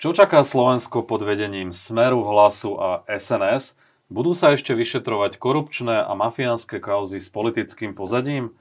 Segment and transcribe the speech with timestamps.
[0.00, 3.76] Čo čaká Slovensko pod vedením Smeru, Hlasu a SNS?
[4.08, 8.56] Budú sa ešte vyšetrovať korupčné a mafiánske kauzy s politickým pozadím?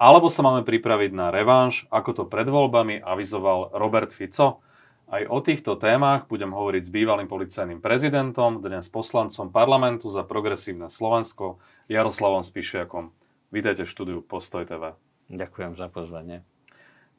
[0.00, 4.64] Alebo sa máme pripraviť na revanš, ako to pred voľbami avizoval Robert Fico?
[5.12, 10.88] Aj o týchto témach budem hovoriť s bývalým policajným prezidentom, dnes poslancom parlamentu za progresívne
[10.88, 11.60] Slovensko,
[11.92, 13.12] Jaroslavom Spišiakom.
[13.52, 14.96] Vítajte v štúdiu Postoj TV.
[15.28, 16.48] Ďakujem za pozvanie.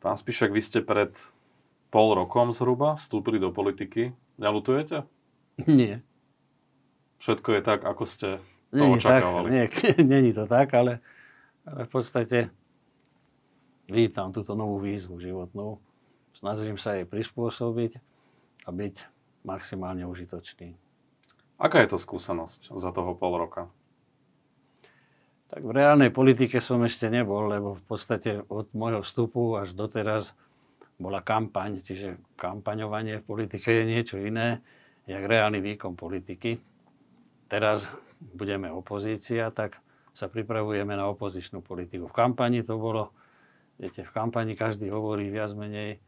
[0.01, 1.13] Pán Spišak, vy ste pred
[1.89, 4.13] pol rokom zhruba vstúpili do politiky.
[4.37, 5.03] Nelutujete?
[5.65, 6.05] Nie.
[7.19, 8.39] Všetko je tak, ako ste
[8.71, 9.47] to není očakávali.
[9.49, 9.65] Tak, nie,
[10.21, 11.03] není to tak, ale,
[11.65, 12.53] ale v podstate
[13.89, 15.81] vítam túto novú výzvu životnú.
[16.37, 17.99] Snažím sa jej prispôsobiť
[18.63, 18.95] a byť
[19.43, 20.77] maximálne užitočný.
[21.59, 23.67] Aká je to skúsenosť za toho pol roka?
[25.49, 30.37] Tak v reálnej politike som ešte nebol, lebo v podstate od môjho vstupu až doteraz
[30.99, 34.59] bola kampaň, čiže kampaňovanie v politike je niečo iné,
[35.07, 36.59] jak reálny výkon politiky.
[37.47, 37.87] Teraz
[38.19, 39.79] budeme opozícia, tak
[40.11, 42.11] sa pripravujeme na opozičnú politiku.
[42.11, 43.15] V kampani to bolo,
[43.79, 46.03] viete, v kampani každý hovorí viac menej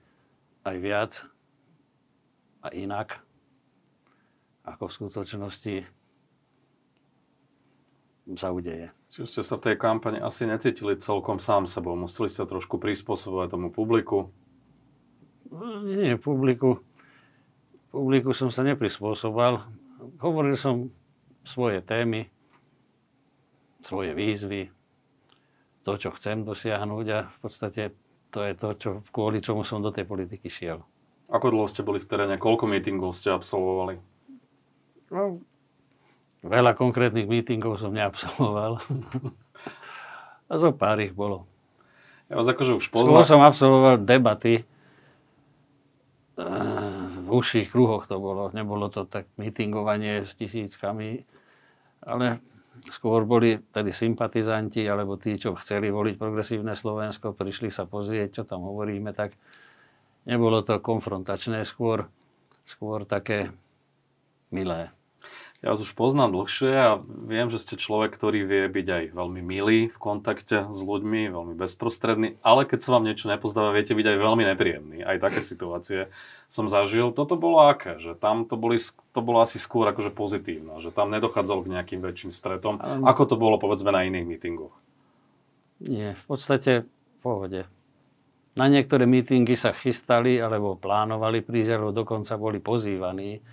[0.68, 1.12] aj viac
[2.62, 3.24] a inak,
[4.68, 5.76] ako v skutočnosti
[8.38, 8.92] sa udeje.
[9.10, 11.98] Čiže ste sa v tej kampani asi necítili celkom sám sebou.
[11.98, 14.30] Museli ste trošku prispôsobovať tomu publiku.
[15.84, 16.80] Nie, publiku,
[17.92, 19.68] publiku som sa neprispôsoboval.
[20.24, 20.88] Hovoril som
[21.44, 22.32] svoje témy,
[23.84, 24.72] svoje výzvy,
[25.84, 27.92] to, čo chcem dosiahnuť a v podstate
[28.32, 30.80] to je to, čo, kvôli čomu som do tej politiky šiel.
[31.28, 32.40] Ako dlho ste boli v teréne?
[32.40, 34.00] Koľko mítingov ste absolvovali?
[35.12, 35.44] No,
[36.48, 38.80] veľa konkrétnych mítingov som neabsolvoval.
[40.52, 41.44] a zo pár ich bolo.
[42.32, 43.24] Ja vás akože už poznám.
[43.24, 44.64] Skôr som absolvoval debaty
[46.42, 48.50] v užších kruhoch to bolo.
[48.54, 51.24] Nebolo to tak mítingovanie s tisíckami,
[52.02, 52.42] ale
[52.90, 58.44] skôr boli tedy sympatizanti, alebo tí, čo chceli voliť progresívne Slovensko, prišli sa pozrieť, čo
[58.48, 59.36] tam hovoríme, tak
[60.26, 62.10] nebolo to konfrontačné, skôr,
[62.66, 63.54] skôr také
[64.50, 64.90] milé.
[65.62, 69.94] Ja už poznám dlhšie a viem, že ste človek, ktorý vie byť aj veľmi milý
[69.94, 74.18] v kontakte s ľuďmi, veľmi bezprostredný, ale keď sa vám niečo nepozdáva, viete byť aj
[74.18, 75.06] veľmi nepríjemný.
[75.06, 76.10] Aj také situácie
[76.50, 77.14] som zažil.
[77.14, 78.02] Toto bolo aké?
[78.02, 78.82] Že tam to, boli,
[79.14, 82.82] to bolo asi skôr akože pozitívne, že tam nedochádzalo k nejakým väčším stretom.
[82.82, 84.74] Um, Ako to bolo povedzme na iných mítingoch?
[85.86, 87.62] Nie, v podstate v pohode.
[88.58, 93.46] Na niektoré mítingy sa chystali alebo plánovali prísť, alebo dokonca boli pozývaní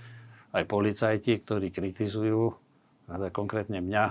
[0.53, 2.57] aj policajti, ktorí kritizujú,
[3.09, 4.05] ale konkrétne mňa,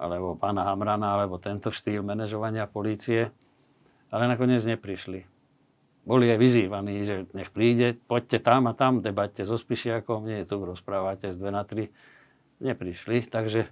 [0.00, 3.30] alebo pána Hamrana, alebo tento štýl manažovania polície,
[4.12, 5.24] ale nakoniec neprišli.
[6.02, 10.58] Boli aj vyzývaní, že nech príde, poďte tam a tam, debatte so Spišiakom, nie tu
[10.58, 11.86] rozprávate z 2 na 3.
[12.58, 13.70] Neprišli, takže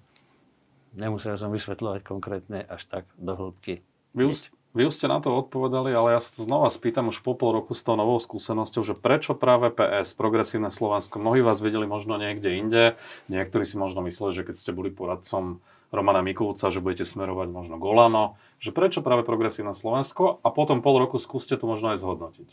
[0.95, 3.83] nemusel som vysvetľovať konkrétne až tak do hĺbky.
[4.15, 4.25] Vy
[4.71, 7.59] vy už ste na to odpovedali, ale ja sa to znova spýtam už po pol
[7.59, 12.15] roku s tou novou skúsenosťou, že prečo práve PS, Progresívne Slovensko, mnohí vás videli možno
[12.15, 12.85] niekde inde,
[13.27, 15.59] niektorí si možno mysleli, že keď ste boli poradcom
[15.91, 20.39] Romana Mikulca, že budete smerovať možno Golano, že prečo práve Progresívne Slovensko?
[20.47, 22.49] A potom pol roku skúste to možno aj zhodnotiť.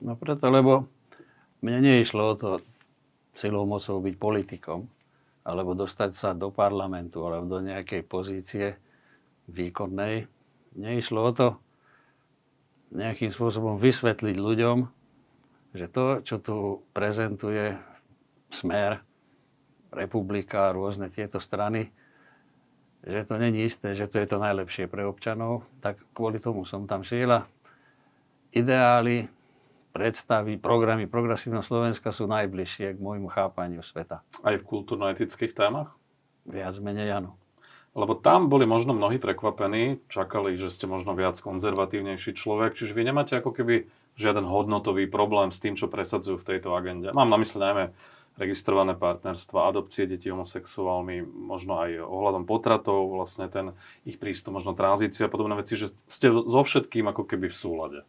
[0.00, 0.88] No preto, lebo
[1.60, 2.50] mne neišlo o to
[3.36, 4.88] silou mocou byť politikom,
[5.44, 8.80] alebo dostať sa do parlamentu, alebo do nejakej pozície
[9.52, 10.24] výkonnej,
[10.76, 11.48] neišlo o to
[12.94, 14.78] nejakým spôsobom vysvetliť ľuďom,
[15.74, 17.76] že to, čo tu prezentuje
[18.48, 19.02] Smer,
[19.90, 21.90] Republika, rôzne tieto strany,
[23.02, 26.86] že to není isté, že to je to najlepšie pre občanov, tak kvôli tomu som
[26.86, 27.42] tam šiel
[28.56, 29.28] ideály,
[29.92, 34.20] predstavy, programy progresívneho Slovenska sú najbližšie k môjmu chápaniu sveta.
[34.44, 35.96] Aj v kultúrno-etických témach?
[36.44, 37.36] Viac menej áno.
[37.96, 43.08] Lebo tam boli možno mnohí prekvapení, čakali, že ste možno viac konzervatívnejší človek, čiže vy
[43.08, 43.88] nemáte ako keby
[44.20, 47.16] žiaden hodnotový problém s tým, čo presadzujú v tejto agende.
[47.16, 47.96] Mám na mysli najmä
[48.36, 53.72] registrované partnerstva, adopcie detí homosexuálmi, možno aj ohľadom potratov, vlastne ten
[54.04, 58.00] ich prístup, možno tranzícia a podobné veci, že ste so všetkým ako keby v súlade.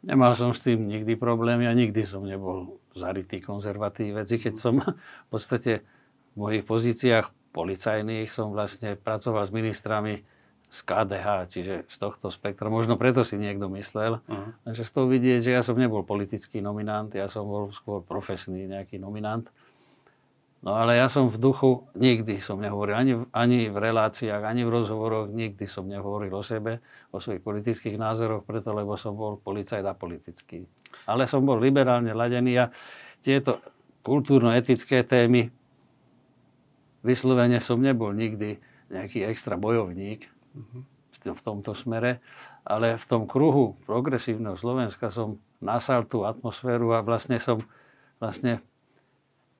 [0.00, 5.28] Nemal som s tým nikdy problém, ja nikdy som nebol zarytý konzervatívec, keď som v
[5.28, 5.84] podstate
[6.32, 10.26] v mojich pozíciách policajných som vlastne pracoval s ministrami
[10.74, 12.66] z KDH, čiže z tohto spektra.
[12.66, 14.18] Možno preto si niekto myslel.
[14.26, 14.50] Uh-huh.
[14.66, 18.66] Takže z toho vidieť, že ja som nebol politický nominant, ja som bol skôr profesný
[18.66, 19.46] nejaký nominant.
[20.64, 24.72] No ale ja som v duchu, nikdy som nehovoril, ani, ani v reláciách, ani v
[24.72, 26.80] rozhovoroch, nikdy som nehovoril o sebe,
[27.12, 30.64] o svojich politických názoroch, preto lebo som bol policajt a politický.
[31.04, 32.72] Ale som bol liberálne ladený a
[33.20, 33.60] tieto
[34.00, 35.52] kultúrno-etické témy
[37.04, 38.58] vyslovene som nebol nikdy
[38.88, 40.26] nejaký extra bojovník
[41.24, 42.24] v tomto smere,
[42.64, 47.64] ale v tom kruhu progresívneho Slovenska som nasal tú atmosféru a vlastne som,
[48.20, 48.60] vlastne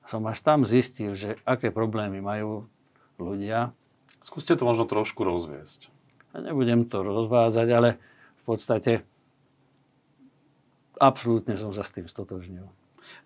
[0.05, 2.69] som až tam zistil, že aké problémy majú
[3.17, 3.73] ľudia.
[4.21, 5.89] Skúste to možno trošku rozviesť.
[6.33, 7.97] Ja nebudem to rozvádzať, ale
[8.41, 9.01] v podstate
[11.01, 12.67] absolútne som sa s tým stotožnil.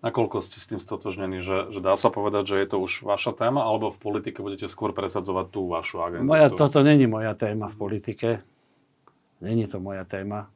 [0.00, 3.36] Nakoľko ste s tým stotožnení, že, že dá sa povedať, že je to už vaša
[3.36, 6.28] téma, alebo v politike budete skôr presadzovať tú vašu agendu?
[6.28, 8.28] Moja, toto není moja téma v politike.
[9.40, 10.52] Není to moja téma.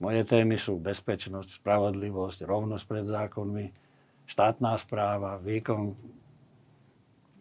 [0.00, 3.66] Moje témy sú bezpečnosť, spravodlivosť, rovnosť pred zákonmi,
[4.24, 5.92] štátna správa, výkon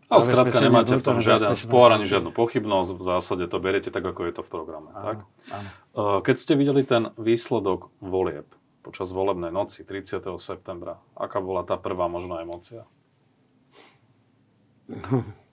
[0.10, 4.02] ale skrátka nemáte v tom žiaden spor ani žiadnu pochybnosť, v zásade to beriete tak,
[4.02, 4.90] ako je to v programe.
[4.98, 5.18] Áno, tak?
[5.54, 5.70] Áno.
[6.26, 8.50] Keď ste videli ten výsledok volieb,
[8.82, 10.24] počas volebnej noci 30.
[10.40, 11.00] septembra.
[11.14, 12.88] Aká bola tá prvá možná emócia?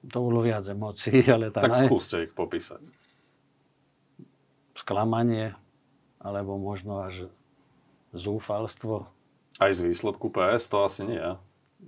[0.00, 1.84] To bolo viac emócií, ale tá Tak naj...
[1.84, 2.80] skúste ich popísať.
[4.72, 5.52] Sklamanie,
[6.16, 7.28] alebo možno až
[8.16, 9.12] zúfalstvo.
[9.60, 11.20] Aj z výsledku PS to asi nie.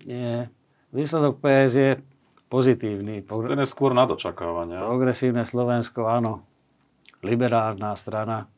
[0.05, 0.53] Nie.
[0.93, 1.91] Výsledok PS je
[2.53, 3.25] pozitívny.
[3.25, 4.77] Ten je skôr na dočakávanie.
[4.77, 6.45] Progresívne Slovensko, áno.
[7.25, 8.52] Liberálna strana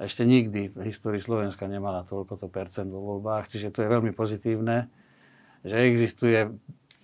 [0.00, 4.16] ešte nikdy v histórii Slovenska nemala toľko to percent vo voľbách, čiže to je veľmi
[4.16, 4.88] pozitívne,
[5.60, 6.48] že existuje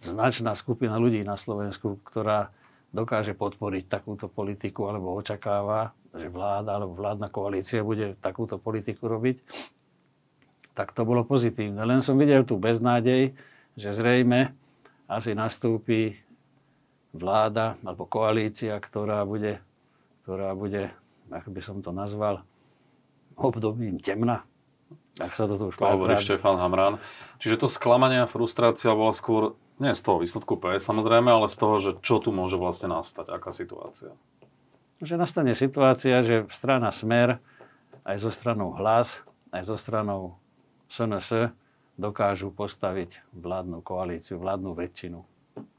[0.01, 2.49] značná skupina ľudí na Slovensku, ktorá
[2.97, 9.37] dokáže podporiť takúto politiku alebo očakáva, že vláda alebo vládna koalícia bude takúto politiku robiť,
[10.73, 11.85] tak to bolo pozitívne.
[11.85, 13.37] Len som videl tu beznádej,
[13.77, 14.57] že zrejme
[15.05, 16.17] asi nastúpi
[17.13, 19.61] vláda alebo koalícia, ktorá bude,
[20.25, 20.89] ktorá bude,
[21.29, 22.41] ako by som to nazval,
[23.37, 24.43] obdobím temna.
[25.17, 27.01] Ak sa to tu už To hovorí Štefan Hamran.
[27.41, 31.57] Čiže to sklamanie a frustrácia bola skôr nie z toho výsledku PS samozrejme, ale z
[31.57, 34.13] toho, že čo tu môže vlastne nastať, aká situácia.
[35.05, 37.41] Že nastane situácia, že strana Smer
[38.09, 39.21] aj zo stranou Hlas,
[39.53, 40.41] aj zo stranou
[40.89, 41.53] SNS
[41.97, 45.21] dokážu postaviť vládnu koalíciu, vládnu väčšinu.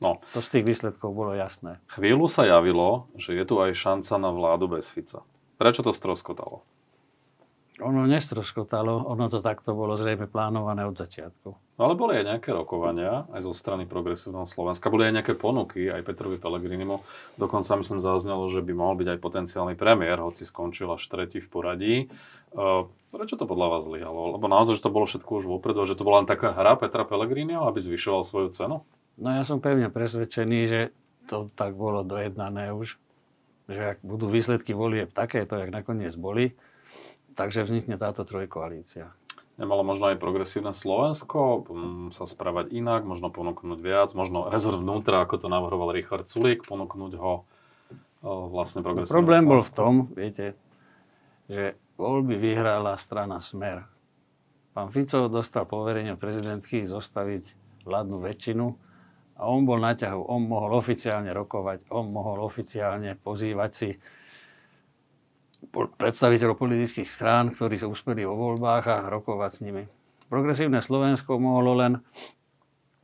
[0.01, 0.21] No.
[0.33, 1.77] To z tých výsledkov bolo jasné.
[1.93, 5.21] Chvíľu sa javilo, že je tu aj šanca na vládu bez Fica.
[5.61, 6.65] Prečo to stroskotalo?
[7.77, 11.77] Ono nestroskotalo, ono to takto bolo zrejme plánované od začiatku.
[11.77, 14.89] No ale boli aj nejaké rokovania, aj zo strany Progresívneho Slovenska.
[14.89, 17.05] Boli aj nejaké ponuky, aj Petrovi Pellegrinimu.
[17.37, 21.49] Dokonca myslím zaznelo, že by mohol byť aj potenciálny premiér, hoci skončil až tretí v
[21.53, 21.95] poradí.
[22.49, 24.33] Uh, prečo to podľa vás zlyhalo?
[24.33, 27.05] Lebo naozaj, že to bolo všetko už vopredu, že to bola len taká hra Petra
[27.05, 28.81] Pellegriniho, aby zvyšoval svoju cenu?
[29.21, 30.79] No ja som pevne presvedčený, že
[31.29, 32.97] to tak bolo dojednané už.
[33.69, 36.57] Že ak budú výsledky volieb takéto, jak nakoniec boli,
[37.37, 39.13] Takže vznikne táto trojkoalícia.
[39.61, 41.65] Nemalo možno aj progresívne Slovensko
[42.13, 47.13] sa správať inak, možno ponúknuť viac, možno rezort vnútra, ako to navrhoval Richard Sulík, ponúknuť
[47.17, 47.45] ho
[48.25, 49.53] vlastne progresívne no, Problém Slovensko.
[49.53, 50.45] bol v tom, viete,
[51.49, 53.85] že voľby vyhrala strana Smer.
[54.77, 57.49] Pán Fico dostal poverenie prezidentky zostaviť
[57.81, 58.65] vládnu väčšinu
[59.37, 60.21] a on bol na ťahu.
[60.29, 63.89] On mohol oficiálne rokovať, on mohol oficiálne pozývať si
[65.73, 69.83] predstaviteľov politických strán, ktorí uspeli vo voľbách a rokovať s nimi.
[70.27, 72.03] Progresívne Slovensko mohlo len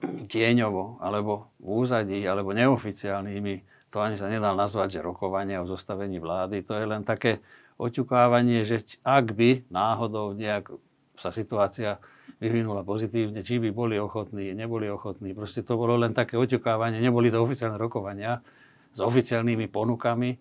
[0.04, 6.20] tieňovo, alebo v úzadí, alebo neoficiálnymi, to ani sa nedá nazvať, že rokovanie o zostavení
[6.20, 7.40] vlády, to je len také
[7.80, 10.76] oťukávanie, že ak by náhodou nejak
[11.16, 12.02] sa situácia
[12.44, 15.32] vyvinula pozitívne, či by boli ochotní, neboli ochotní.
[15.32, 18.44] Proste to bolo len také oťukávanie, neboli to oficiálne rokovania
[18.92, 20.36] s oficiálnymi ponukami,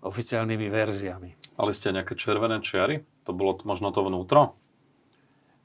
[0.00, 1.30] oficiálnymi verziami.
[1.60, 3.04] Ale ste nejaké červené čiary?
[3.28, 4.56] To bolo možno to vnútro?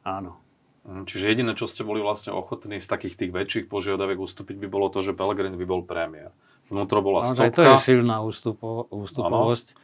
[0.03, 0.37] Áno.
[0.85, 4.67] Hm, čiže jediné, čo ste boli vlastne ochotní z takých tých väčších požiadaviek ustúpiť, by
[4.69, 6.29] bolo to, že Pelegrini by bol premiér.
[6.69, 7.53] Vnútro bola stopka.
[7.53, 9.67] to je silná ústupo, ústupovosť.
[9.73, 9.83] Ano.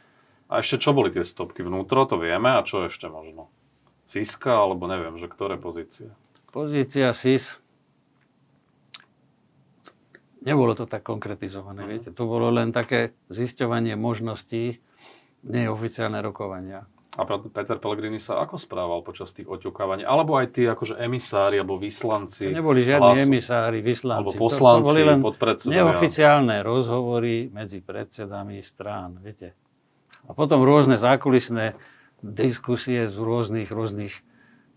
[0.52, 1.64] A ešte čo boli tie stopky?
[1.64, 2.58] Vnútro, to vieme.
[2.58, 3.48] A čo ešte možno?
[4.04, 6.12] Siska, alebo neviem, že ktoré pozície?
[6.52, 7.61] Pozícia SIS
[10.42, 12.10] nebolo to tak konkretizované, viete.
[12.12, 14.82] To bolo len také zisťovanie možností,
[15.42, 16.86] neoficiálne rokovania.
[17.12, 20.00] A Peter Pellegrini sa ako správal počas tých oťukávaní?
[20.00, 22.48] Alebo aj tí akože emisári alebo vyslanci?
[22.48, 24.32] To neboli žiadni hlasu, emisári, vyslanci.
[24.32, 25.20] Alebo poslanci, to, to boli len
[25.76, 29.52] neoficiálne rozhovory medzi predsedami strán, viete.
[30.24, 31.76] A potom rôzne zákulisné
[32.24, 34.16] diskusie z rôznych, rôznych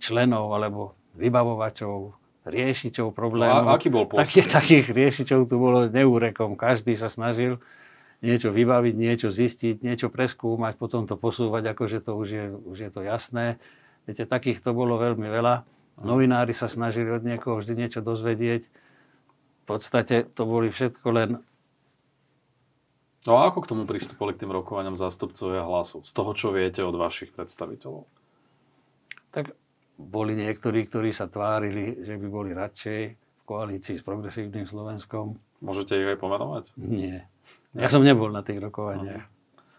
[0.04, 3.66] členov alebo vybavovačov riešičov problémov.
[3.66, 4.22] A aký bol postup?
[4.22, 6.54] Takých, takých riešičov tu bolo neúrekom.
[6.54, 7.58] Každý sa snažil
[8.22, 12.90] niečo vybaviť, niečo zistiť, niečo preskúmať, potom to posúvať, akože to už je, už je
[12.94, 13.58] to jasné.
[14.06, 15.66] Viete, takých to bolo veľmi veľa.
[16.06, 18.68] Novinári sa snažili od niekoho vždy niečo dozvedieť.
[18.68, 21.30] V podstate to boli všetko len...
[23.26, 26.06] No a ako k tomu pristupovali k tým rokovaniam zástupcovia hlasu?
[26.06, 28.06] Z toho, čo viete od vašich predstaviteľov?
[29.34, 29.58] Tak
[29.96, 35.40] boli niektorí, ktorí sa tvárili, že by boli radšej v koalícii s progresívnym Slovenskom.
[35.64, 36.64] Môžete ich aj pomenovať?
[36.76, 37.28] Nie.
[37.76, 39.28] Ja som nebol na tých rokovaniach.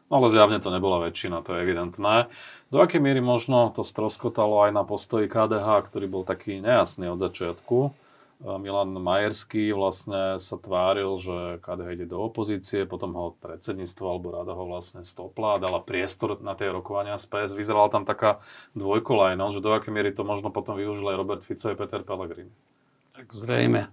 [0.06, 2.30] No ale zjavne to nebola väčšina, to je evidentné.
[2.70, 7.18] Do akej miery možno to stroskotalo aj na postoji KDH, ktorý bol taký nejasný od
[7.18, 7.90] začiatku.
[8.36, 14.52] Milan Majerský vlastne sa tváril, že KDH ide do opozície, potom ho predsedníctvo alebo rada
[14.52, 17.56] ho vlastne stopla, dala priestor na tie rokovania z PS.
[17.56, 18.44] Vyzerala tam taká
[18.76, 22.52] dvojkolajnosť, že do akej miery to možno potom využil aj Robert Fico a Peter Pellegrini.
[23.16, 23.88] Tak zrejme,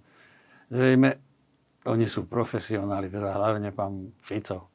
[0.67, 1.09] zrejme
[1.87, 4.73] oni sú profesionáli, teda hlavne pán Fico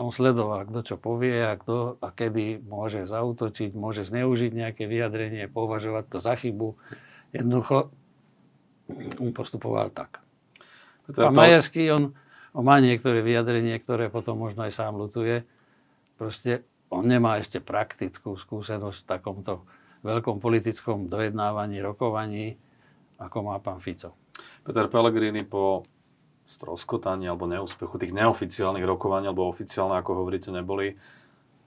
[0.00, 5.52] on sledoval, kto čo povie a kto a kedy môže zautočiť, môže zneužiť nejaké vyjadrenie,
[5.52, 6.80] považovať to za chybu.
[7.36, 7.92] Jednoducho,
[9.34, 10.22] postupoval tak.
[11.10, 12.14] Pán Majerský, on,
[12.54, 15.42] on má niektoré vyjadrenie, ktoré potom možno aj sám lutuje.
[16.16, 16.62] Proste
[16.92, 19.52] on nemá ešte praktickú skúsenosť v takomto
[20.06, 22.58] veľkom politickom dojednávaní, rokovaní,
[23.18, 24.14] ako má pán Fico.
[24.62, 25.86] Peter Pellegrini po
[26.46, 30.98] stroskotaní alebo neúspechu tých neoficiálnych rokovaní, alebo oficiálne, ako hovoríte, neboli,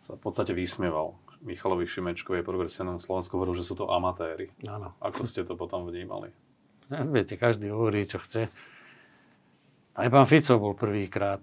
[0.03, 1.15] sa v podstate vysmieval.
[1.41, 4.51] Michalovi Šimečkovi je progresívnom Slovensku hovoril, že sú to amatéri.
[4.69, 4.93] Áno.
[5.01, 6.29] Ako ste to potom vnímali?
[6.89, 8.46] Viete, každý hovorí, čo chce.
[9.96, 11.42] Aj pán Fico bol prvýkrát,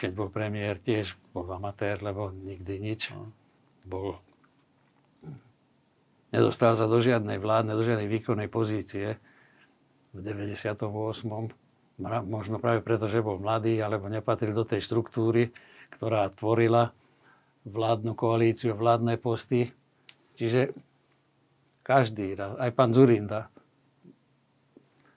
[0.00, 3.12] keď bol premiér, tiež bol amatér, lebo nikdy nič.
[3.12, 3.28] No.
[3.84, 4.16] Bol
[6.32, 9.20] nedostal sa do žiadnej vládnej, do žiadnej výkonnej pozície
[10.16, 10.80] v 98
[12.24, 15.52] možno práve preto, že bol mladý alebo nepatril do tej štruktúry,
[15.94, 16.90] ktorá tvorila
[17.68, 19.70] vládnu koalíciu, vládne posty.
[20.34, 20.72] Čiže
[21.84, 23.51] každý aj pán Zurinda,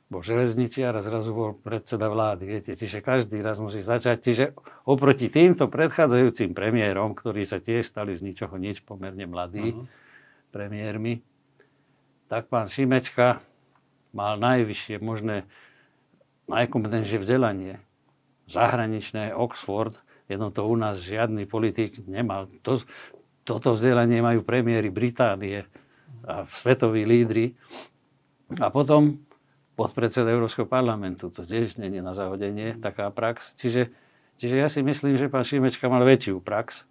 [0.05, 2.45] bol železničiar a zrazu bol predseda vlády.
[2.45, 2.71] Viete?
[2.77, 4.17] Čiže každý raz musí začať.
[4.21, 4.45] Čiže
[4.85, 9.85] oproti týmto predchádzajúcim premiérom, ktorí sa tiež stali z ničoho nič, pomerne mladí uh-huh.
[10.53, 11.25] premiérmi,
[12.29, 13.41] tak pán Šimečka
[14.13, 15.49] mal najvyššie možné
[16.45, 17.81] najkompetentnejšie vzdelanie.
[18.45, 19.97] Zahraničné, Oxford,
[20.29, 22.45] jedno to u nás žiadny politik nemal.
[22.61, 22.77] To,
[23.41, 25.65] toto vzdelanie majú premiéry Británie
[26.25, 27.57] a svetoví lídry.
[28.61, 29.25] A potom
[29.75, 31.27] podpredseda Európskeho parlamentu.
[31.29, 33.59] To tiež je na zahodenie taká prax.
[33.59, 33.91] Čiže,
[34.39, 36.87] čiže ja si myslím, že pán Šimečka mal väčšiu prax,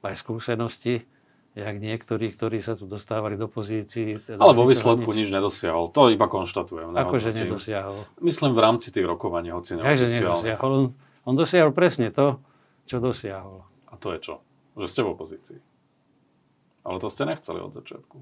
[0.00, 1.04] aj skúsenosti,
[1.52, 4.24] jak niektorí, ktorí sa tu dostávali do pozícií.
[4.24, 5.26] Teda Ale vo výsledku nič.
[5.26, 5.92] nič nedosiahol.
[5.92, 6.96] To iba konštatujem.
[6.96, 8.08] Akože nedosiahol.
[8.24, 10.56] Myslím v rámci tých rokovaní, hoci neoficiálne.
[10.64, 10.94] On,
[11.28, 12.40] on dosiahol presne to,
[12.88, 13.68] čo dosiahol.
[13.90, 14.34] A to je čo?
[14.78, 15.58] Že ste v opozícii.
[16.86, 18.16] Ale to ste nechceli od začiatku.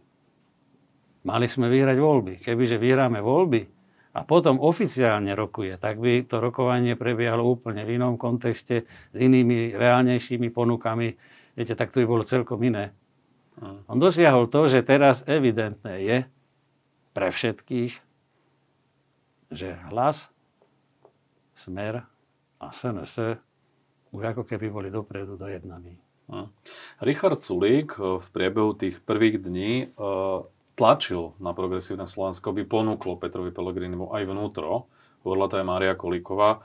[1.28, 2.40] Mali sme vyhrať voľby.
[2.40, 3.75] Kebyže vyhráme voľby
[4.16, 9.76] a potom oficiálne rokuje, tak by to rokovanie prebiehalo úplne v inom kontexte, s inými
[9.76, 11.12] reálnejšími ponukami.
[11.52, 12.96] Viete, tak to by bolo celkom iné.
[13.60, 16.18] On dosiahol to, že teraz evidentné je
[17.12, 17.92] pre všetkých,
[19.52, 20.32] že hlas,
[21.52, 22.08] smer
[22.56, 23.40] a SNS
[24.16, 26.00] už ako keby boli dopredu dojednaní.
[27.04, 30.38] Richard Sulík eh, v priebehu tých prvých dní eh,
[30.76, 34.86] tlačil na progresívne Slovensko, by ponúklo Petrovi Pellegrinimu aj vnútro.
[35.24, 36.62] Hovorila to aj Mária Kolíková.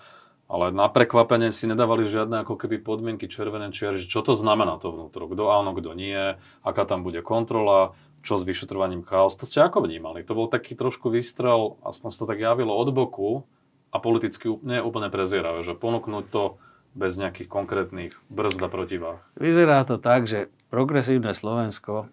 [0.51, 4.91] Ale na prekvapenie si nedávali žiadne ako keby podmienky červené čiary, čo to znamená to
[4.91, 9.39] vnútro, kto áno, kto nie, aká tam bude kontrola, čo s vyšetrovaním chaos.
[9.39, 10.27] To ste ako vnímali?
[10.27, 13.48] To bol taký trošku výstrel, aspoň sa to tak javilo od boku
[13.96, 16.60] a politicky nie úplne prezieravé, že ponúknuť to
[17.00, 19.20] bez nejakých konkrétnych brzd a protivách.
[19.39, 22.12] Vyzerá to tak, že progresívne Slovensko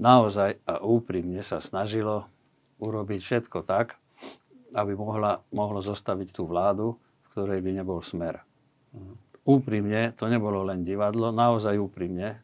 [0.00, 2.24] naozaj a úprimne sa snažilo
[2.80, 4.00] urobiť všetko tak,
[4.72, 8.40] aby mohla, mohlo zostaviť tú vládu, v ktorej by nebol smer.
[9.44, 12.40] Úprimne, to nebolo len divadlo, naozaj úprimne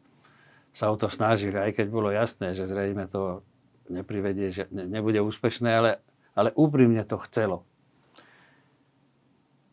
[0.77, 3.41] sa o to snažili, aj keď bolo jasné, že zrejme to
[3.89, 5.91] neprivedie, že ne, nebude úspešné, ale,
[6.37, 7.65] ale úprimne to chcelo.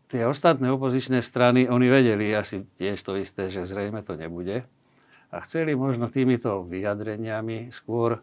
[0.08, 4.64] Tie ostatné opozičné strany, oni vedeli asi tiež to isté, že zrejme to nebude.
[5.34, 8.22] A chceli možno týmito vyjadreniami skôr,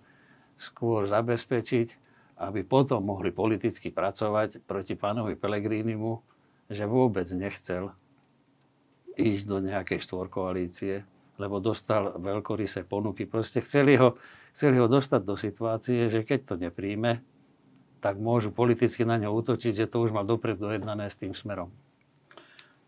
[0.56, 2.00] skôr zabezpečiť,
[2.40, 6.24] aby potom mohli politicky pracovať proti pánovi Pelegrínimu,
[6.72, 7.92] že vôbec nechcel
[9.20, 11.04] ísť do nejakej štvorkoalície,
[11.36, 13.28] lebo dostal veľkorysé ponuky.
[13.28, 14.16] Proste chceli ho,
[14.56, 17.20] chceli ho dostať do situácie, že keď to nepríjme,
[18.00, 21.70] tak môžu politicky na ňo útočiť, že to už mal dopredu dojednané s tým smerom.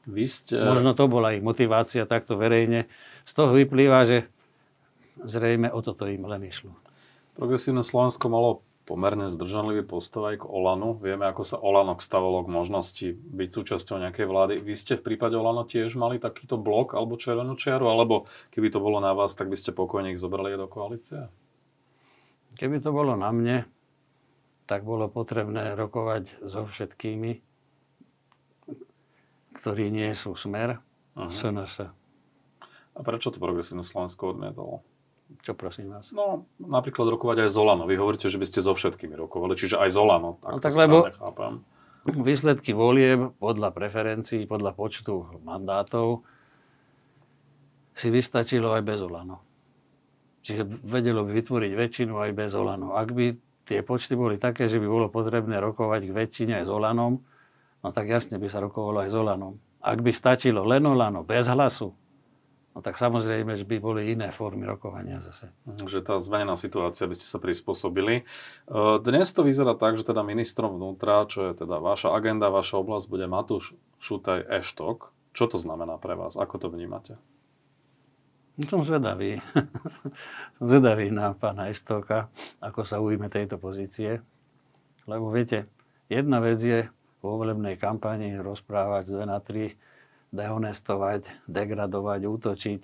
[0.03, 0.59] Vy ste...
[0.59, 2.91] Možno to bola ich motivácia takto verejne.
[3.23, 4.27] Z toho vyplýva, že
[5.23, 6.75] zrejme o toto im len išlo.
[7.33, 10.99] Progresívne Slovensko malo pomerne zdržanlivý postoj aj k Olanu.
[10.99, 14.53] Vieme, ako sa Olano stavalo k možnosti byť súčasťou nejakej vlády.
[14.59, 18.83] Vy ste v prípade Olano tiež mali takýto blok alebo červenú čiaru, alebo keby to
[18.83, 21.31] bolo na vás, tak by ste pokojne ich zobrali do koalície?
[22.59, 23.57] Keby to bolo na mne,
[24.67, 27.39] tak bolo potrebné rokovať so všetkými,
[29.63, 30.83] ktorí nie sú smer,
[31.15, 31.31] uh-huh.
[31.31, 31.87] SNS.
[32.93, 34.83] A prečo to progresívne Slovensko odmietalo?
[35.39, 36.11] Čo prosím vás?
[36.11, 37.87] No, napríklad rokovať aj z Olano.
[37.87, 40.35] Vy hovoríte, že by ste so všetkými rokovali, čiže aj z Olano.
[40.43, 41.53] Tak, no, tak lebo chápem.
[42.05, 46.27] výsledky volieb podľa preferencií, podľa počtu mandátov
[47.95, 49.41] si vystačilo aj bez Olano.
[50.43, 52.99] Čiže vedelo by vytvoriť väčšinu aj bez Olano.
[52.99, 53.31] Ak by
[53.63, 57.23] tie počty boli také, že by bolo potrebné rokovať k väčšine aj s Olanom,
[57.83, 59.53] no tak jasne by sa rokovalo aj s Olanom.
[59.83, 61.91] Ak by stačilo len Olano, bez hlasu,
[62.73, 65.53] No tak samozrejme, že by boli iné formy rokovania zase.
[65.69, 68.25] Že tá zmenená situácia by ste sa prispôsobili.
[69.05, 73.05] Dnes to vyzerá tak, že teda ministrom vnútra, čo je teda vaša agenda, vaša oblasť,
[73.05, 75.13] bude Matúš Šutaj Eštok.
[75.37, 76.33] Čo to znamená pre vás?
[76.33, 77.13] Ako to vnímate?
[78.57, 79.37] No, som zvedavý.
[80.57, 84.17] som zvedavý na pána Eštoka, ako sa ujme tejto pozície.
[85.05, 85.69] Lebo viete,
[86.09, 86.89] jedna vec je
[87.23, 89.75] volebnej kampani rozprávať z 2 na 3
[90.33, 92.81] dehonestovať, degradovať, útočiť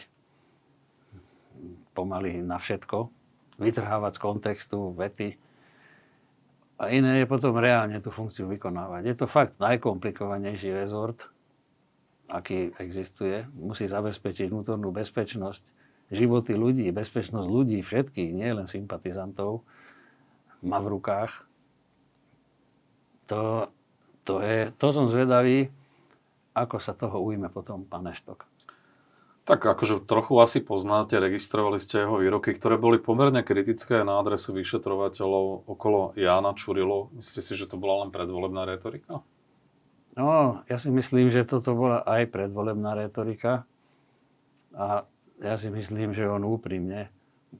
[1.98, 3.10] pomaly na všetko,
[3.60, 5.36] vytrhávať z kontextu vety.
[6.80, 9.02] A iné je potom reálne tú funkciu vykonávať.
[9.04, 11.28] Je to fakt najkomplikovanejší rezort,
[12.32, 13.44] aký existuje.
[13.58, 15.76] Musí zabezpečiť vnútornú bezpečnosť,
[16.14, 19.68] životy ľudí, bezpečnosť ľudí, všetkých, nie len sympatizantov,
[20.64, 21.44] má v rukách.
[23.28, 23.68] To,
[24.24, 25.70] to, je, to som zvedavý,
[26.58, 28.46] ako sa toho ujme potom pán Eštok?
[29.50, 34.54] Tak akože trochu asi poznáte, registrovali ste jeho výroky, ktoré boli pomerne kritické na adresu
[34.54, 37.10] vyšetrovateľov okolo Jána Čurilo.
[37.18, 39.26] Myslíte si, že to bola len predvolebná retorika?
[40.14, 43.66] No, ja si myslím, že toto bola aj predvolebná retorika.
[44.78, 45.10] A
[45.42, 47.10] ja si myslím, že on úprimne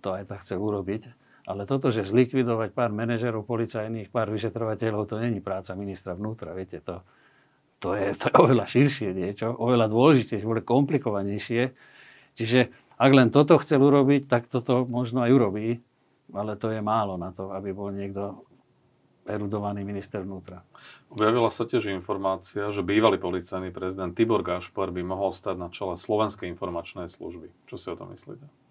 [0.04, 1.10] to aj tak chce urobiť.
[1.50, 6.54] Ale toto, že zlikvidovať pár manažerov policajných, pár vyšetrovateľov, to není práca ministra vnútra.
[6.54, 7.02] Viete, to,
[7.82, 11.74] to je, to je oveľa širšie niečo, oveľa dôležitejšie, oveľa komplikovanejšie.
[12.38, 12.70] Čiže
[13.02, 15.82] ak len toto chcel urobiť, tak toto možno aj urobí,
[16.38, 18.46] ale to je málo na to, aby bol niekto
[19.26, 20.62] erudovaný minister vnútra.
[21.10, 25.98] Objavila sa tiež informácia, že bývalý policajný prezident Tibor Gašpar by mohol stať na čele
[25.98, 27.50] Slovenskej informačnej služby.
[27.66, 28.69] Čo si o tom myslíte?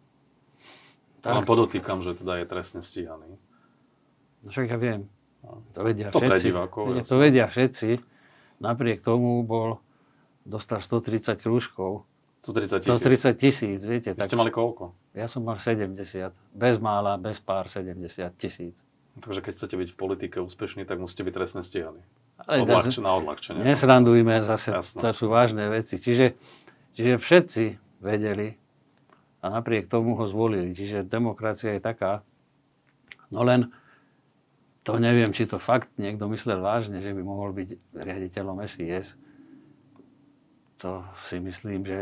[1.23, 1.35] Tak.
[1.35, 3.39] Len podotýkam, že teda je trestne stíhaný.
[4.47, 5.11] No však ja viem.
[5.43, 5.63] No.
[5.75, 6.49] To vedia to všetci.
[7.07, 7.91] to vedia všetci.
[8.59, 9.83] Napriek tomu bol,
[10.43, 12.07] dostal 130 krúžkov.
[12.43, 12.91] 130 tisíc?
[12.91, 14.11] 130 tisíc, viete.
[14.15, 14.95] Vy tak, ste mali koľko?
[15.15, 15.99] Ja som mal 70.
[16.55, 17.99] Bez mála, bez pár 70
[18.39, 18.79] tisíc.
[19.19, 22.03] Takže keď chcete byť v politike úspešný, tak musíte byť trestne stíhaní.
[22.47, 23.67] Odľahč, na odľahčenie.
[23.67, 25.03] Nesrandujme zase, Jasno.
[25.03, 25.99] to sú vážne veci.
[25.99, 26.39] Čiže,
[26.95, 27.65] čiže všetci
[27.99, 28.55] vedeli
[29.39, 30.75] a napriek tomu ho zvolili.
[30.75, 32.27] Čiže demokracia je taká.
[33.31, 33.71] No len
[34.83, 39.21] to neviem, či to fakt niekto myslel vážne, že by mohol byť riaditeľom SIS.
[40.81, 41.99] To si myslím, že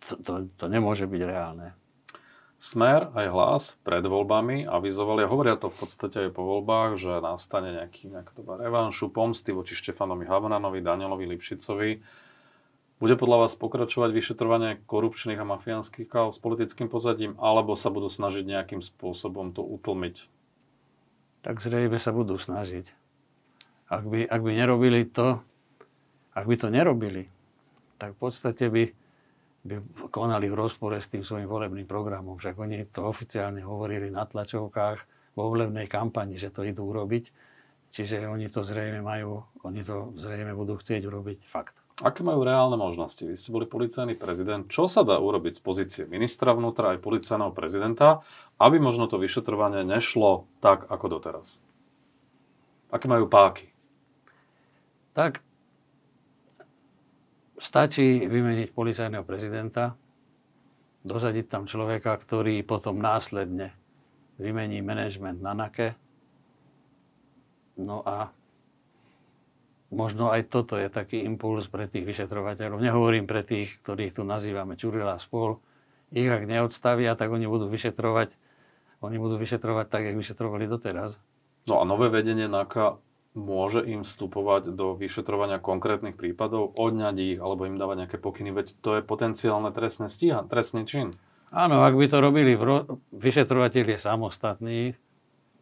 [0.00, 1.76] to, to, to nemôže byť reálne.
[2.60, 7.20] Smer aj hlas pred voľbami avizovali, a hovoria to v podstate aj po voľbách, že
[7.24, 11.90] nastane nejaký, nejaká revanšu, pomsty voči Štefanovi Havranovi, Danielovi Lipšicovi.
[13.00, 18.12] Bude podľa vás pokračovať vyšetrovanie korupčných a mafiánskych káv s politickým pozadím, alebo sa budú
[18.12, 20.28] snažiť nejakým spôsobom to utlmiť?
[21.40, 22.92] tak zrejme sa budú snažiť.
[23.90, 25.40] Ak by, ak by nerobili to,
[26.36, 27.26] ak by to nerobili,
[27.98, 28.92] tak v podstate by,
[29.66, 29.74] by
[30.12, 32.38] konali v rozpore s tým svojim volebným programom.
[32.38, 34.98] Však oni to oficiálne hovorili na tlačovkách
[35.34, 37.32] vo volebnej kampani, že to idú urobiť.
[37.90, 41.79] Čiže oni to zrejme majú, oni to zrejme budú chcieť urobiť fakt.
[42.00, 43.20] Aké majú reálne možnosti?
[43.20, 44.64] Vy ste boli policajný prezident.
[44.64, 48.24] Čo sa dá urobiť z pozície ministra vnútra aj policajného prezidenta,
[48.56, 51.60] aby možno to vyšetrovanie nešlo tak, ako doteraz?
[52.88, 53.68] Aké majú páky?
[55.12, 55.44] Tak
[57.60, 59.92] stačí vymeniť policajného prezidenta,
[61.04, 63.76] dosadiť tam človeka, ktorý potom následne
[64.40, 65.92] vymení management na NAKE.
[67.76, 68.32] No a
[69.90, 72.78] možno aj toto je taký impuls pre tých vyšetrovateľov.
[72.78, 75.58] Nehovorím pre tých, ktorých tu nazývame Čurila spol.
[76.10, 78.34] Ich ak neodstavia, tak oni budú vyšetrovať,
[79.02, 81.22] oni budú vyšetrovať tak, jak vyšetrovali doteraz.
[81.70, 82.98] No a nové vedenie NAKA
[83.38, 88.74] môže im vstupovať do vyšetrovania konkrétnych prípadov, odňať ich alebo im dávať nejaké pokyny, veď
[88.82, 91.14] to je potenciálne trestné stíha, trestný čin.
[91.50, 94.98] Áno, ak by to robili ro- vyšetrovateľie samostatní,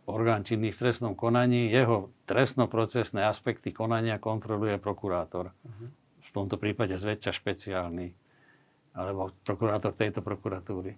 [0.08, 5.52] orgán činný v trestnom konaní, jeho trestnoprocesné aspekty konania kontroluje prokurátor.
[5.52, 5.88] Uh-huh.
[6.24, 8.16] V tomto prípade zväčša špeciálny,
[8.96, 10.96] alebo prokurátor tejto prokuratúry.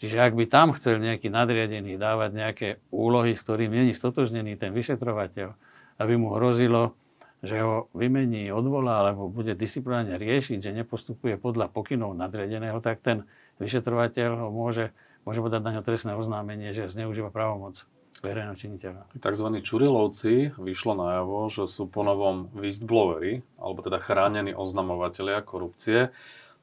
[0.00, 4.72] Čiže ak by tam chcel nejaký nadriadený dávať nejaké úlohy, s ktorým není stotožnený ten
[4.72, 5.52] vyšetrovateľ,
[6.00, 6.96] aby mu hrozilo,
[7.44, 13.28] že ho vymení, odvolá, alebo bude disciplinárne riešiť, že nepostupuje podľa pokynov nadriadeného, tak ten
[13.60, 14.92] vyšetrovateľ ho môže,
[15.28, 17.84] môže podať na ňo trestné oznámenie, že zneužíva právomoc
[18.20, 19.02] verejného činiteľa.
[19.18, 26.12] Takzvaní Čurilovci vyšlo najavo, že sú ponovom whistleblowery, alebo teda chránení oznamovateľia korupcie.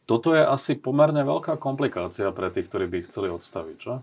[0.08, 4.00] Toto je asi pomerne veľká komplikácia pre tých, ktorí by ich chceli odstaviť, čo?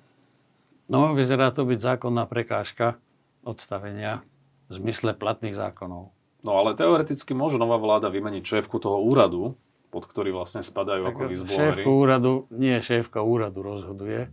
[0.93, 3.01] No, vyzerá to byť zákonná prekážka
[3.41, 4.21] odstavenia
[4.69, 6.13] v zmysle platných zákonov.
[6.45, 9.57] No ale teoreticky môže nová vláda vymeniť šéfku toho úradu,
[9.89, 11.81] pod ktorý vlastne spadajú tak ako výzblovery.
[11.81, 14.29] Šéfku úradu, nie šéfka úradu rozhoduje.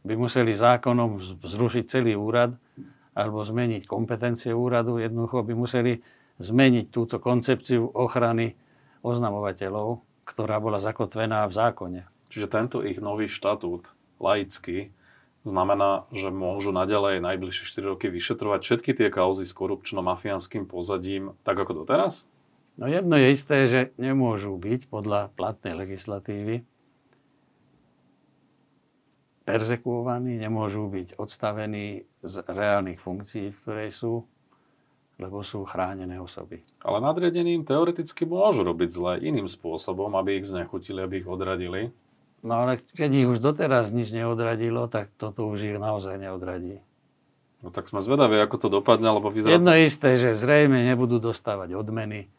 [0.00, 2.56] By museli zákonom zrušiť celý úrad
[3.12, 4.96] alebo zmeniť kompetencie úradu.
[4.96, 6.00] Jednoducho by museli
[6.40, 8.56] zmeniť túto koncepciu ochrany
[9.04, 12.00] oznamovateľov ktorá bola zakotvená v zákone.
[12.30, 13.90] Čiže tento ich nový štatút,
[14.22, 14.94] laický,
[15.42, 21.58] znamená, že môžu naďalej najbližšie 4 roky vyšetrovať všetky tie kauzy s korupčno-mafiánskym pozadím, tak
[21.58, 22.30] ako doteraz?
[22.78, 26.62] No jedno je isté, že nemôžu byť podľa platnej legislatívy
[29.50, 34.12] perzekuovaní, nemôžu byť odstavení z reálnych funkcií, v ktorej sú
[35.20, 36.64] lebo sú chránené osoby.
[36.80, 41.92] Ale nadriadeným teoreticky môžu robiť zle iným spôsobom, aby ich znechutili, aby ich odradili.
[42.40, 46.80] No ale keď ich už doteraz nič neodradilo, tak toto už ich naozaj neodradí.
[47.60, 49.60] No tak sme zvedaví, ako to dopadne, lebo vyzerá...
[49.60, 52.32] Jedno isté, že zrejme nebudú dostávať odmeny,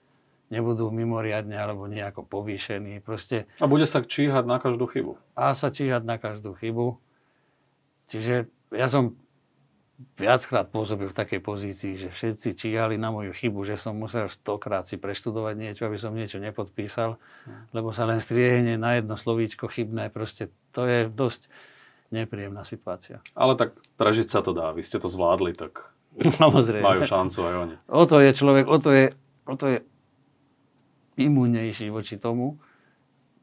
[0.51, 2.99] nebudú mimoriadne alebo nejako povýšení.
[2.99, 3.47] Proste...
[3.57, 5.15] A bude sa číhať na každú chybu.
[5.33, 6.99] A sa číhať na každú chybu.
[8.11, 9.15] Čiže ja som
[10.19, 14.83] viackrát pôsobil v takej pozícii, že všetci číhali na moju chybu, že som musel stokrát
[14.83, 17.15] si preštudovať niečo, aby som niečo nepodpísal,
[17.71, 20.11] lebo sa len striehne na jedno slovíčko chybné.
[20.11, 21.47] Proste to je dosť
[22.11, 23.23] nepríjemná situácia.
[23.37, 24.75] Ale tak prežiť sa to dá.
[24.75, 25.95] Vy ste to zvládli, tak
[26.43, 26.83] Samozrejme.
[26.83, 27.75] majú šancu aj oni.
[27.87, 29.05] O to je človek, o to je,
[29.47, 29.77] o to je
[31.27, 32.57] imunnejší voči tomu.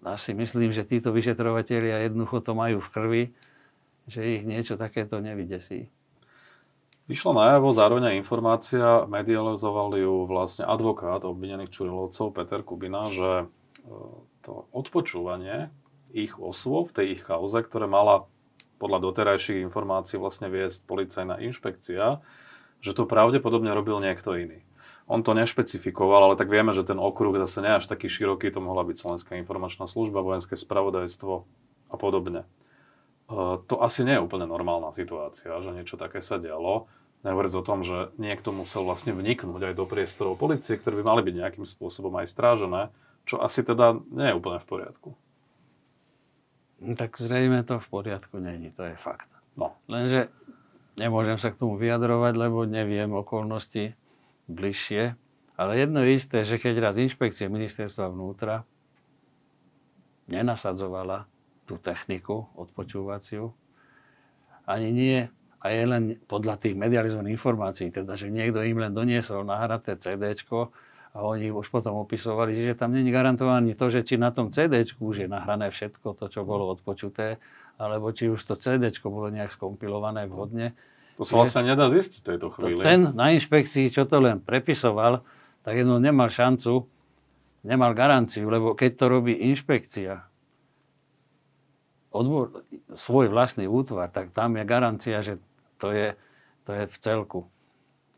[0.02, 3.22] Ja si myslím, že títo vyšetrovateľia jednoducho to majú v krvi,
[4.08, 5.90] že ich niečo takéto nevydesí.
[7.08, 13.46] Vyšla najavo zároveň aj informácia, medializoval ju vlastne advokát obvinených Čurilovcov Peter Kubina, že e,
[14.44, 15.72] to odpočúvanie
[16.12, 18.28] ich osôb v tej ich kauze, ktoré mala
[18.76, 22.20] podľa doterajších informácií vlastne viesť policajná inšpekcia,
[22.84, 24.67] že to pravdepodobne robil niekto iný.
[25.08, 28.60] On to nešpecifikoval, ale tak vieme, že ten okruh zase nie až taký široký, to
[28.60, 31.48] mohla byť Slovenská informačná služba, vojenské spravodajstvo
[31.88, 32.44] a podobne.
[32.44, 32.48] E,
[33.64, 36.92] to asi nie je úplne normálna situácia, že niečo také sa dialo.
[37.24, 41.22] Nehovoriac o tom, že niekto musel vlastne vniknúť aj do priestorov policie, ktoré by mali
[41.24, 42.92] byť nejakým spôsobom aj strážené,
[43.24, 45.08] čo asi teda nie je úplne v poriadku.
[46.78, 49.26] No, tak zrejme to v poriadku není, to je fakt.
[49.56, 49.74] No.
[49.90, 50.30] Lenže
[51.00, 53.98] nemôžem sa k tomu vyjadrovať, lebo neviem okolnosti
[54.48, 55.14] bližšie.
[55.58, 58.62] Ale jedno je isté, že keď raz inšpekcia ministerstva vnútra
[60.30, 61.26] nenasadzovala
[61.68, 63.52] tú techniku odpočúvaciu,
[64.68, 65.18] ani nie
[65.58, 70.38] a je len podľa tých medializovaných informácií, teda, že niekto im len doniesol nahraté CD
[71.08, 74.86] a oni už potom opisovali, že tam není garantované to, že či na tom CD
[74.86, 77.42] už je nahrané všetko to, čo bolo odpočuté,
[77.74, 80.78] alebo či už to CD bolo nejak skompilované vhodne.
[81.18, 82.78] To sa vlastne nedá zistiť v tejto chvíli.
[82.78, 85.26] Ten na inšpekcii, čo to len prepisoval,
[85.66, 86.86] tak jedno nemal šancu,
[87.66, 90.22] nemal garanciu, lebo keď to robí inšpekcia,
[92.14, 92.62] odbor,
[92.94, 95.42] svoj vlastný útvar, tak tam je garancia, že
[95.82, 96.14] to je,
[96.62, 97.40] to je v celku.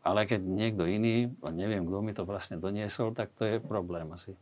[0.01, 4.09] Ale keď niekto iný, a neviem, kto mi to vlastne doniesol, tak to je problém
[4.13, 4.33] asi.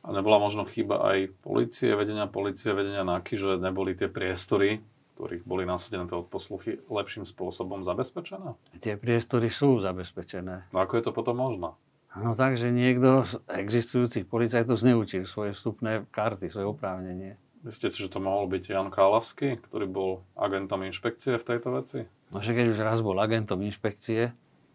[0.00, 4.80] A nebola možno chyba aj policie, vedenia policie, vedenia NAKY, že neboli tie priestory,
[5.18, 8.54] ktorých boli nasadené tie odposluchy, lepším spôsobom zabezpečené?
[8.78, 10.70] Tie priestory sú zabezpečené.
[10.70, 11.74] No ako je to potom možné?
[12.14, 17.34] No tak, že niekto z existujúcich policajtov zneučil svoje vstupné karty, svoje oprávnenie.
[17.66, 22.06] Myslíte si, že to mohol byť Jan Kálavský, ktorý bol agentom inšpekcie v tejto veci?
[22.30, 24.30] No že keď už raz bol agentom inšpekcie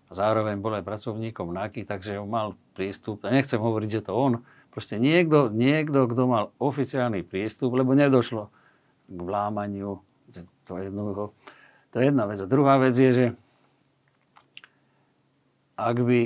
[0.07, 4.11] a zároveň bol aj pracovníkom NAKY, takže on mal prístup, a nechcem hovoriť, že to
[4.11, 4.43] on,
[4.75, 8.51] proste niekto, niekto, kto mal oficiálny prístup, lebo nedošlo
[9.07, 10.03] k vlámaniu,
[10.41, 11.33] to je jednoducho,
[11.93, 12.41] to je jedna vec.
[12.41, 13.25] A druhá vec je, že
[15.77, 16.19] ak by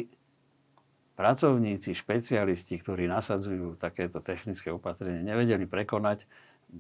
[1.18, 6.30] pracovníci, špecialisti, ktorí nasadzujú takéto technické opatrenie, nevedeli prekonať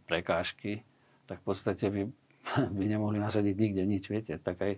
[0.06, 0.86] prekážky,
[1.26, 2.02] tak v podstate by,
[2.78, 4.38] by nemohli nasadiť nikde nič, viete.
[4.38, 4.74] Tak aj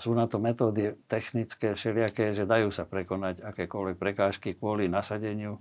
[0.00, 5.60] sú na to metódy technické, všelijaké, že dajú sa prekonať akékoľvek prekážky kvôli nasadeniu,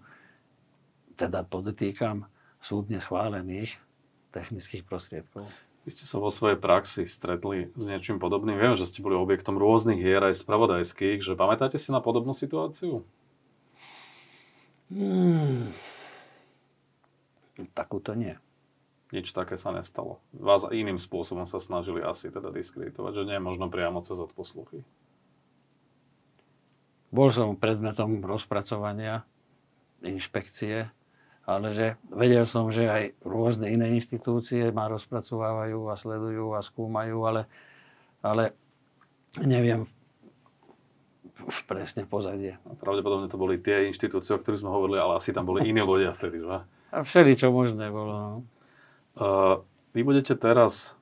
[1.19, 2.25] teda podotýkam,
[2.63, 3.90] súdne schválených
[4.31, 5.45] technických prostriedkov.
[5.81, 8.53] Vy ste sa vo svojej praxi stretli s niečím podobným.
[8.53, 13.01] Viem, že ste boli objektom rôznych hier aj spravodajských, že pamätáte si na podobnú situáciu?
[14.93, 15.73] Hmm.
[17.73, 18.37] Takúto nie.
[19.11, 20.23] Nič také sa nestalo.
[20.31, 24.85] Vás iným spôsobom sa snažili asi teda diskreditovať, že nie je možno priamo cez odposluchy.
[27.11, 29.27] Bol som predmetom rozpracovania
[29.99, 30.87] inšpekcie
[31.45, 37.17] ale že vedel som, že aj rôzne iné inštitúcie ma rozpracovávajú a sledujú a skúmajú,
[37.25, 37.41] ale,
[38.21, 38.53] ale
[39.41, 39.89] neviem
[41.65, 42.61] presne pozadie.
[42.77, 46.13] Pravdepodobne to boli tie inštitúcie, o ktorých sme hovorili, ale asi tam boli iní ľudia
[46.13, 46.61] vtedy, že?
[46.91, 48.45] A všeli, čo možné bolo.
[49.17, 49.63] Uh,
[49.95, 50.93] vy budete teraz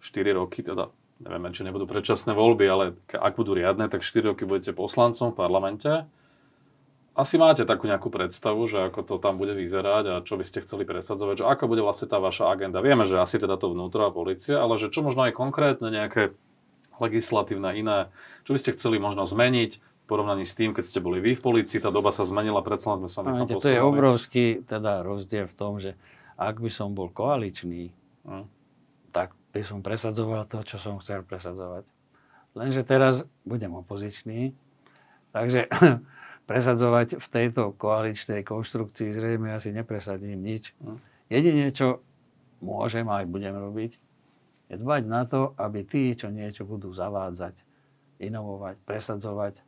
[0.00, 0.88] 4 roky, teda
[1.22, 5.38] nevieme, či nebudú predčasné voľby, ale ak budú riadne, tak 4 roky budete poslancom v
[5.38, 6.08] parlamente
[7.12, 10.64] asi máte takú nejakú predstavu, že ako to tam bude vyzerať a čo by ste
[10.64, 12.80] chceli presadzovať, že aká bude vlastne tá vaša agenda.
[12.80, 16.32] Vieme, že asi teda to vnútro a policia, ale že čo možno aj konkrétne nejaké
[16.96, 18.08] legislatívne iné,
[18.48, 21.44] čo by ste chceli možno zmeniť v porovnaní s tým, keď ste boli vy v
[21.44, 25.56] policii, tá doba sa zmenila, predsa sme sa niekam To je obrovský teda rozdiel v
[25.56, 25.98] tom, že
[26.40, 27.92] ak by som bol koaličný,
[28.24, 28.46] hmm.
[29.12, 31.84] tak by som presadzoval to, čo som chcel presadzovať.
[32.56, 34.56] Lenže teraz budem opozičný,
[35.32, 35.68] takže
[36.52, 40.76] presadzovať v tejto koaličnej konštrukcii zrejme asi nepresadím nič.
[40.84, 41.00] Hm.
[41.32, 42.04] Jedine, čo
[42.60, 43.96] môžem aj budem robiť,
[44.68, 47.56] je dbať na to, aby tí, čo niečo budú zavádzať,
[48.20, 49.64] inovovať, presadzovať,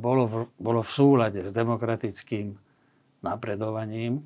[0.00, 2.56] bolo v, bolo v súlade s demokratickým
[3.20, 4.24] napredovaním,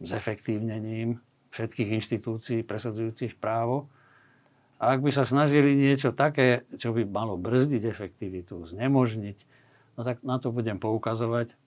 [0.00, 1.20] s efektívnením
[1.52, 3.92] všetkých inštitúcií presadzujúcich právo.
[4.80, 9.38] A ak by sa snažili niečo také, čo by malo brzdiť efektivitu, znemožniť,
[9.98, 11.58] no tak na to budem poukazovať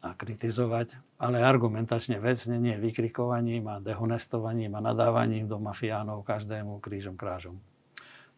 [0.00, 7.14] a kritizovať, ale argumentačne vecne, nie vykrikovaním a dehonestovaním a nadávaním do mafiánov každému krížom
[7.14, 7.62] krážom.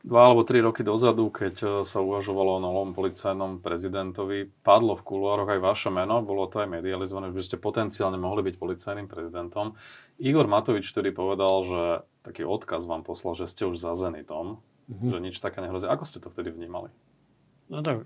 [0.02, 5.06] Dva alebo tri roky dozadu, keď e, sa uvažovalo o novom policajnom prezidentovi, padlo v
[5.06, 9.78] kuloároch aj vaše meno, bolo to aj medializované, že ste potenciálne mohli byť policajným prezidentom.
[10.18, 11.82] Igor Matovič vtedy povedal, že
[12.26, 14.58] taký odkaz vám poslal, že ste už za Zenitom,
[14.90, 15.10] mm-hmm.
[15.14, 15.86] že nič také nehrozí.
[15.86, 16.90] Ako ste to vtedy vnímali?
[17.70, 18.02] No tak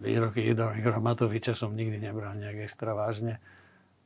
[0.00, 3.42] výroky Igora Matoviča som nikdy nebral nejak extra vážne,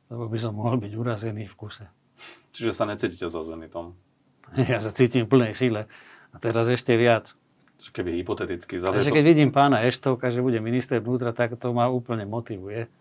[0.09, 1.85] lebo by som mohol byť urazený v kuse.
[2.51, 3.95] Čiže sa necítite za Zenitom?
[4.71, 5.87] Ja sa cítim v plnej sile.
[6.31, 7.31] A teraz ešte viac.
[7.81, 8.83] Keby hypoteticky.
[8.83, 9.15] Takže to...
[9.15, 12.91] keď vidím pána Eštovka, že bude minister vnútra, tak to ma úplne motivuje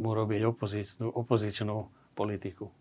[0.00, 1.76] mu robiť opozičnú, opozičnú
[2.18, 2.72] politiku.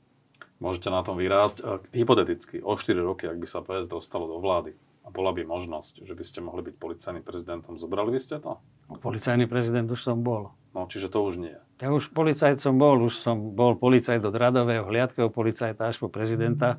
[0.61, 1.65] Môžete na tom vyrásť.
[1.93, 6.05] Hypoteticky, o 4 roky, ak by sa PS dostalo do vlády, a bola by možnosť,
[6.05, 8.61] že by ste mohli byť policajným prezidentom, zobrali by ste to?
[9.01, 10.53] Policajný prezident už som bol.
[10.71, 11.57] No, čiže to už nie.
[11.81, 16.07] Ja už policajt som bol, už som bol policajt od radového, hliadkeho policajta až po
[16.07, 16.77] prezidenta.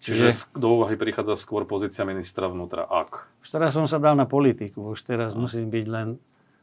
[0.00, 3.30] Čiže, čiže do úvahy prichádza skôr pozícia ministra vnútra, ak?
[3.44, 5.46] Už teraz som sa dal na politiku, už teraz no.
[5.46, 6.16] musím byť len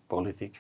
[0.10, 0.58] politik.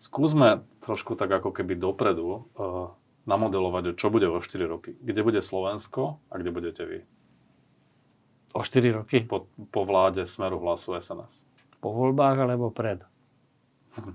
[0.00, 2.92] Skúsme trošku tak ako keby dopredu uh,
[3.24, 4.96] namodelovať, čo bude o 4 roky.
[5.00, 6.98] Kde bude Slovensko a kde budete vy?
[8.54, 9.26] O 4 roky?
[9.26, 11.42] Po, po vláde Smeru hlasu SNS.
[11.82, 13.02] Po voľbách alebo pred?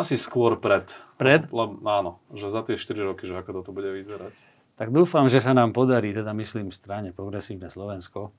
[0.00, 0.88] Asi skôr pred.
[1.20, 1.52] Pred?
[1.52, 4.32] Le, áno, že za tie 4 roky, že ako toto bude vyzerať.
[4.80, 8.30] Tak dúfam, že sa nám podarí, teda myslím strane Progresívne Slovensko,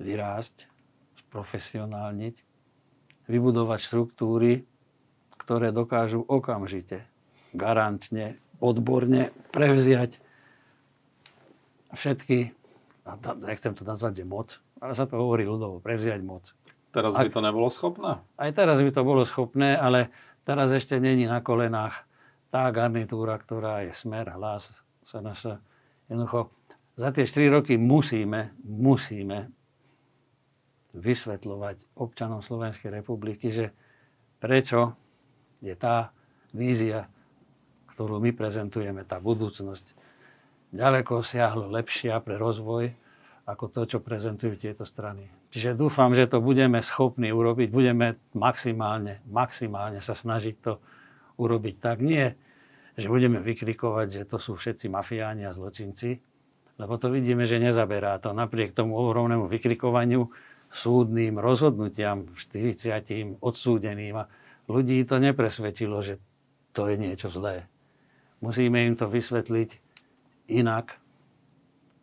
[0.00, 0.66] vyrásť,
[1.28, 2.40] profesionálniť,
[3.28, 4.64] vybudovať štruktúry,
[5.36, 7.04] ktoré dokážu okamžite,
[7.52, 10.23] garantne, odborne prevziať
[11.94, 12.52] všetky,
[13.42, 16.50] nechcem to nazvať, že moc, ale sa to hovorí ľudovo, prevziať moc.
[16.94, 18.22] Teraz by to nebolo schopné?
[18.38, 20.14] Aj teraz by to bolo schopné, ale
[20.46, 22.06] teraz ešte není na kolenách
[22.54, 25.58] tá garnitúra, ktorá je smer, hlas, SNS.
[26.06, 26.54] Jednoducho,
[26.94, 29.50] za tie 4 roky musíme, musíme
[30.94, 33.74] vysvetľovať občanom Slovenskej republiky, že
[34.38, 34.94] prečo
[35.58, 36.14] je tá
[36.54, 37.10] vízia,
[37.90, 39.98] ktorú my prezentujeme, tá budúcnosť,
[40.74, 43.04] ďaleko siahlo lepšia pre rozvoj
[43.44, 45.28] ako to, čo prezentujú tieto strany.
[45.52, 50.80] Čiže dúfam, že to budeme schopní urobiť, budeme maximálne, maximálne sa snažiť to
[51.36, 52.00] urobiť tak.
[52.00, 52.40] Nie,
[52.96, 56.18] že budeme vykrikovať, že to sú všetci mafiáni a zločinci,
[56.80, 60.32] lebo to vidíme, že nezaberá to napriek tomu ohromnému vykrikovaniu,
[60.74, 64.28] súdnym rozhodnutiam, 40 odsúdeným a
[64.66, 66.18] ľudí to nepresvedčilo, že
[66.74, 67.70] to je niečo zlé.
[68.42, 69.83] Musíme im to vysvetliť
[70.48, 70.96] inak,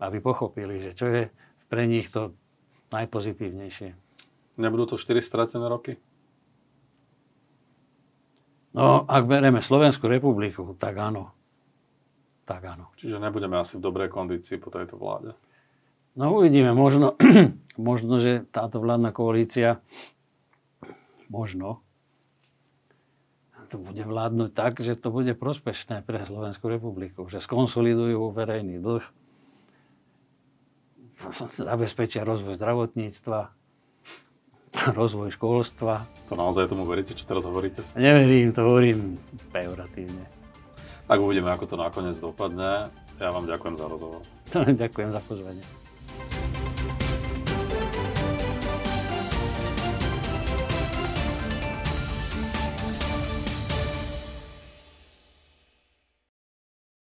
[0.01, 1.23] aby pochopili, že čo je
[1.69, 2.33] pre nich to
[2.91, 3.95] najpozitívnejšie.
[4.59, 5.95] Nebudú to 4 stratené roky?
[8.71, 11.31] No, ak bereme Slovenskú republiku, tak áno.
[12.47, 12.91] Tak áno.
[12.95, 15.35] Čiže nebudeme asi v dobrej kondícii po tejto vláde.
[16.15, 17.15] No uvidíme, možno,
[17.79, 19.79] možno, že táto vládna koalícia
[21.31, 21.83] možno
[23.71, 29.05] to bude vládnuť tak, že to bude prospešné pre Slovenskú republiku, že skonsolidujú verejný dlh,
[31.71, 33.39] zabezpečia rozvoj zdravotníctva,
[34.99, 36.03] rozvoj školstva.
[36.27, 37.79] To naozaj tomu veríte, čo teraz hovoríte?
[37.95, 39.15] Neverím, to hovorím
[39.55, 40.27] pejoratívne.
[41.07, 42.91] Tak uvidíme, ako to nakoniec dopadne.
[43.19, 44.21] Ja vám ďakujem za rozhovor.
[44.81, 45.80] Ďakujem za pozvanie.